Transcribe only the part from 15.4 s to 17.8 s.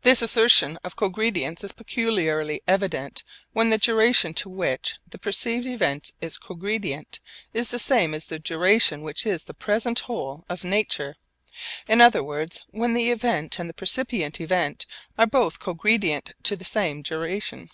cogredient to the same duration.